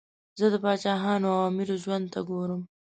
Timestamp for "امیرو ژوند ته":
1.49-2.19